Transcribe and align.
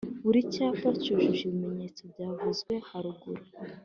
Buri 0.23 0.39
cyapa 0.53 0.87
cyujuje 1.01 1.41
ibimenyetso 1.45 2.01
byavuzwe 2.11 2.73
haruguru 2.87 3.43